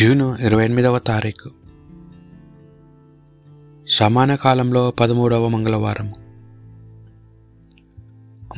June 0.00 0.40
ఇరవై 0.40 0.64
ఎనిమిదవ 0.64 0.98
తారీఖు. 0.98 1.50
సమాన 3.88 4.34
కాలంలో 4.34 4.90
పదమూడవ 4.90 5.48
మంగళవారం. 5.48 6.12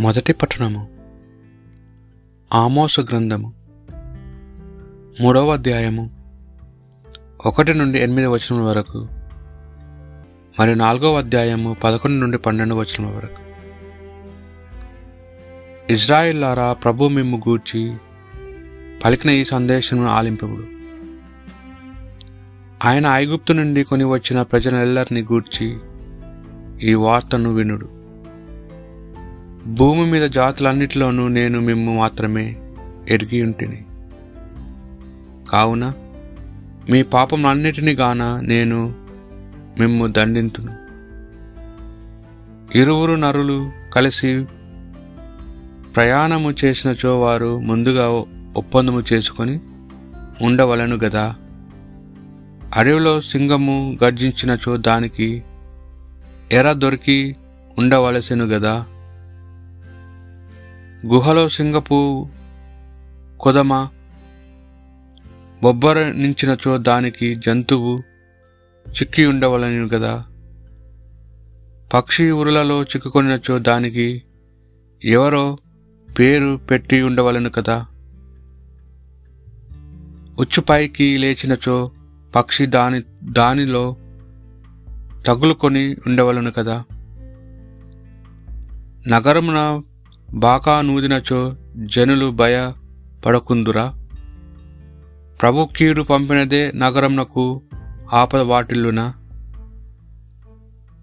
మొదటి 0.01 0.33
పట్టణము. 0.33 0.89
ఆమోసు 2.55 3.01
గ్రంథము. 3.01 3.53
మూడవ 5.21 5.53
అధ్యాయము. 5.53 6.11
ఒకటి 7.47 7.75
నుండి 7.75 7.99
ఎనిమిది 7.99 8.27
వచనం 8.27 8.67
వరకు. 8.67 9.09
మరియు 10.61 10.75
నాలుగవ 10.75 11.19
అధ్యాయము 11.19 11.77
పదకొండు 11.85 12.21
నుండి 12.21 12.39
పన్నెండు 12.39 12.75
వచనం 12.75 13.17
వరకు. 13.17 13.43
ఇజ్రాయిల్లారా 15.93 16.73
ప్రభు 16.73 17.09
మిమ్ము 17.09 17.43
గూర్చి 17.49 17.97
పలికిన 19.05 19.31
ఈ 19.31 19.45
సందేశమును 19.45 20.09
ఆలింపుడు 20.09 20.74
ఆయన 22.85 23.07
ఐగుప్తు 23.07 23.53
నుండి 23.53 23.85
కొని 23.85 24.05
వచ్చిన 24.05 24.43
ప్రజలెల్లరిని 24.43 25.23
గూర్చి 25.23 25.77
ఈ 26.83 26.95
వార్తను 26.95 27.55
వినుడు. 27.55 27.89
భూమి 29.67 30.11
మీద 30.11 30.31
జాతులన్నిటిలోనూ 30.31 31.29
నేను 31.29 31.61
మిమ్ము 31.61 31.99
మాత్రమే 31.99 32.57
ఎరిగి 33.09 33.43
ఉంటిని. 33.43 33.85
కావున 35.51 35.93
మీ 36.91 37.03
పాపములన్నిటినీ 37.03 37.93
గాన 37.93 38.41
నేను 38.43 38.95
మిమ్ము 39.81 40.07
దండింతును. 40.07 40.73
ఇరువురు 42.79 43.15
నరులు 43.15 43.71
కలిసి 43.93 44.47
ప్రయాణము 45.97 46.55
చేసినచో 46.65 47.21
వారు 47.21 47.61
ముందుగా 47.61 48.25
ఒప్పందము 48.57 49.03
చేసుకొని 49.13 49.61
ఉండవలను 50.43 50.97
గదా? 50.97 51.35
అడవిలో 52.77 53.21
సింగము 53.21 53.99
గర్జించినచో 54.05 54.77
దానికి 54.77 55.45
ఎర 56.53 56.73
దొరికి 56.73 57.37
ఉండవలసెను 57.79 58.45
గదా. 58.45 58.87
గుహలో 61.07 61.49
సింగపు 61.49 62.29
కొదమ 63.41 63.89
బొబ్బరనించినచో 65.63 66.79
దానికి 66.79 67.35
జంతువు 67.35 67.99
చిక్కి 68.89 69.27
ఉండవలను 69.27 69.87
గదా. 69.87 70.25
పక్షి 71.95 72.31
ఉరులలో 72.31 72.83
చిక్కుకొనినచో 72.83 73.59
దానికి 73.59 74.23
ఎవరో 75.05 75.59
పేరు 76.19 76.61
పెట్టి 76.71 77.03
ఉండవలను 77.03 77.51
కదా. 77.51 77.87
ఉచ్చుపైకి 80.39 81.19
లేచినచో 81.19 81.89
పక్షి 82.35 82.67
దాని 82.67 83.03
దానిలో 83.23 83.97
తగులుకొని 85.27 85.97
ఉండవలను 86.07 86.51
కదా? 86.51 86.85
నగరమున 89.09 89.83
బాకా 90.35 90.81
నూదినచో 90.81 91.55
జనులు 91.77 92.31
భయ 92.31 92.73
పడకుందురా? 93.27 93.95
ప్రభు 95.43 95.69
కీడు 95.77 96.03
పంపినదే 96.03 96.73
నగరంనకు 96.75 97.63
ఆపద 98.13 98.41
వాటిల్లున? 98.41 99.13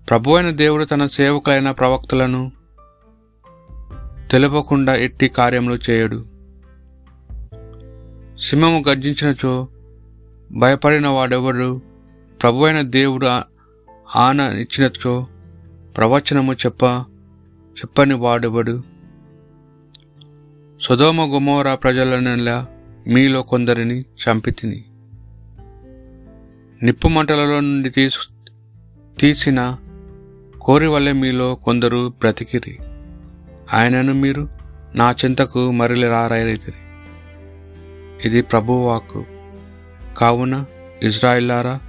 ప్రభు 0.09 0.31
అయిన 0.31 0.49
దేవుడు 0.49 0.85
తన 0.85 1.07
సేవకులైన 1.07 1.71
ప్రవక్తలను 1.71 2.51
తెలపకుండా 4.31 4.95
ఎట్టి 4.95 5.27
కార్యములు 5.27 5.79
చేయడు. 5.89 6.25
సింహము 8.49 8.83
గర్జించినచో 8.87 9.67
భయపడిన 10.53 11.07
వాడెవడు? 11.07 11.81
ప్రభువైన 12.41 12.81
దేవుడు 12.81 13.27
ఆన 14.15 14.39
ఇచ్చినచో 14.39 15.27
ప్రవచనము 15.97 16.53
చెప్ప 16.53 16.83
చెప్పని 17.77 18.13
వాడెవడు? 18.13 18.83
సుధోమ 20.81 21.21
గుమోర 21.21 21.73
ప్రజలనలా 21.73 22.67
మీలో 23.07 23.41
కొందరిని 23.41 24.01
చంపితిని. 24.01 24.85
నిప్పు 26.83 27.07
మంటలలో 27.07 27.59
నుండి 27.59 27.89
తీసు 27.89 28.19
తీసిన 29.19 29.77
కోరి 30.61 30.87
వల్లే 30.87 31.11
మీలో 31.11 31.55
కొందరు 31.55 32.13
బ్రతికిరి. 32.19 32.77
ఆయనను 33.73 34.13
మీరు 34.13 34.49
నా 34.95 35.11
చింతకు 35.11 35.71
మరలి 35.71 36.07
రారైతిరి 36.07 36.77
ఇది 38.25 38.41
ప్రభువాక్కు 38.41 39.25
కావున 40.17 40.65
ఇజ్రాయిల్లారా 41.03 41.79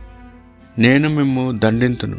నేను 0.79 1.09
మిమ్ము 1.09 1.53
దండింతును. 1.53 2.19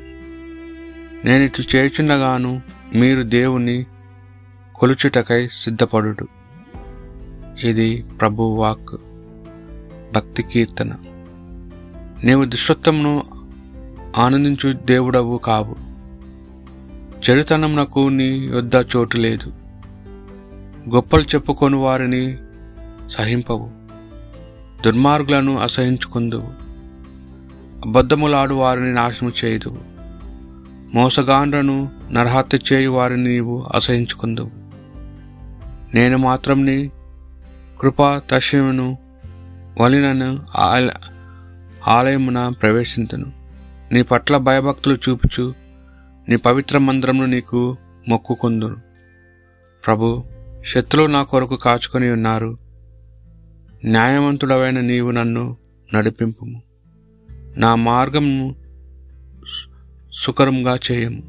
నేను 1.25 1.44
ఇటు 1.44 1.75
చేయుచుండగాను 1.75 2.62
మీరు 2.96 3.24
దేవుని 3.24 3.86
కొలుచుటకై 4.75 5.47
సిద్ధపడుడు 5.47 6.28
ఇది 7.63 8.06
ప్రభు 8.22 8.44
వాక్ 8.44 8.96
భక్తి 10.13 10.44
కీర్తన. 10.44 10.92
నీవు 12.24 12.46
దుష్టత్వమును 12.46 13.24
ఆనందించు 14.18 14.74
దేవుడవు 14.74 15.38
కావు. 15.38 15.75
చెడుతనమునకు 17.30 18.09
నీ 18.09 18.30
యొద్ద 18.38 18.75
చోటు 18.75 19.18
లేదు. 19.18 19.53
గొప్పలు 20.96 21.22
చెప్పుకొని 21.22 21.75
వారిని 21.75 22.38
సహింపవు. 23.09 23.82
దుర్మార్గులను 24.85 25.57
అసహించుకుందువు 25.57 26.47
అబద్ధములాడు 27.88 28.53
వారిని 28.53 28.94
నాశనం 28.94 29.31
చేయదువు 29.45 29.77
మోసగాండ్రను 30.95 31.89
నరహత్య 32.11 32.59
చేయు 32.73 32.89
వారిని 32.89 33.23
నీవు 33.23 33.66
అసహించుకుందువు 33.75 34.51
నేను 35.95 36.17
మాత్రం 36.17 36.66
నీ 36.66 36.91
కృపా 37.81 38.21
తశ్యమును 38.31 38.97
వలినను 39.81 40.45
ఆలయమున 41.88 42.50
ప్రవేశించను 42.50 43.31
నీ 43.91 44.01
పట్ల 44.01 44.38
భయభక్తులు 44.38 44.97
చూపుచు 45.09 45.53
నీ 46.29 46.35
పవిత్ర 46.35 46.77
మందిరమును 46.77 47.27
నీకు 47.27 47.77
మొక్కుకుందును. 48.09 48.77
ప్రభు 49.85 50.23
శత్రులు 50.65 51.11
నా 51.11 51.23
కొరకు 51.23 51.55
కాచుకొని 51.55 52.11
ఉన్నారు. 52.11 52.62
న్యాయవంతుడవైన 53.85 54.79
నీవు 54.79 55.11
నన్ను 55.11 55.57
నడిపింపు 55.94 56.45
నా 57.57 57.75
మార్గము 57.75 58.55
సుకరంగా 60.13 60.79
చేయము. 60.91 61.21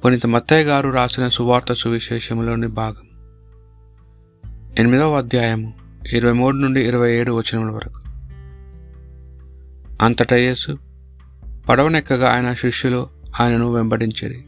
పునీత 0.00 0.26
మత్తయ్య 0.26 0.64
గారు 0.64 0.90
రాసిన 0.90 1.28
సువార్త 1.28 1.72
సువిశేషంలోని 1.72 2.66
భాగం. 2.66 3.06
ఎనిమిదవ 4.78 5.18
అధ్యాయము 5.18 5.74
ఇరవై 6.12 6.32
మూడు 6.32 6.56
నుండి 6.56 6.86
ఇరవై 6.88 7.12
ఏడు 7.12 7.32
వచనముల 7.32 7.70
వరకు. 7.70 8.00
అంతటా 10.04 10.36
యేసు 10.36 10.78
పడవనెక్కగా 11.68 12.30
ఆయన 12.30 12.54
శిష్యులు 12.54 13.08
ఆయనను 13.40 13.72
వెంబడించిరి. 13.72 14.44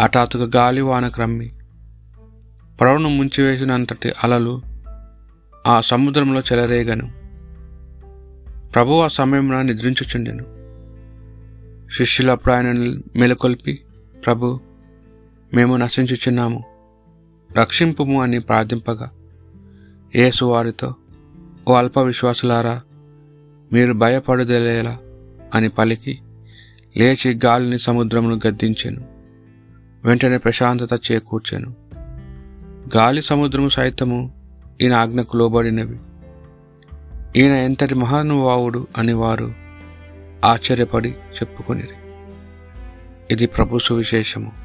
హఠాత్తుగా 0.00 0.50
గాలి 0.56 0.80
వాన 0.80 1.08
క్రమ్మి 1.08 1.50
పడవను 2.80 3.08
ముంచివేసినంతటి 3.08 4.12
అలలు 4.24 4.62
ఆ 5.66 5.80
సముద్రంలో 5.80 6.40
చెలరేగను. 6.40 7.12
ప్రభు 8.72 9.00
ఆ 9.00 9.08
సమయంలో 9.08 9.62
నిద్రించుచుండెను. 9.62 10.44
శిష్యులు 11.96 12.30
అప్పుడు 12.30 12.54
ఆయన 12.54 13.00
మెలకొల్పి 13.16 13.80
ప్రభు 14.26 14.60
మేము 15.54 15.76
నశించుచున్నాము. 15.76 16.64
రక్షింపుము 17.58 18.22
అని 18.22 18.40
ప్రార్థింపగా 18.40 19.10
యేసు 20.16 20.44
వారితో 20.44 20.94
ఓ 21.68 21.74
అల్ప 21.74 21.98
విశ్వాసులారా 21.98 22.82
మీరు 23.72 23.92
భయపడదలేలా 23.92 24.98
అని 25.54 25.68
పలికి 25.68 26.18
లేచి 26.96 27.40
గాలిని 27.44 27.78
సముద్రమును 27.78 28.40
గద్దించాను. 28.46 29.04
వెంటనే 30.04 30.38
ప్రశాంతత 30.38 31.12
చేకూర్చాను. 31.12 31.83
గాలి 32.96 33.22
సముద్రము 33.22 33.68
సైతము 33.68 34.32
ఈయన 34.80 34.92
ఆజ్ఞకు 34.92 35.36
లోబడినవి. 35.36 35.98
ఈయన 37.36 37.52
ఎంతటి 37.52 37.94
మహానుభావుడు 37.94 38.86
అని 38.98 39.12
వారు 39.12 39.54
ఆశ్చర్యపడి 40.44 41.10
చెప్పుకొనిరి. 41.10 41.94
ఇది 43.30 43.46
ప్రభు 43.46 43.78
సువిశేషము. 43.78 44.63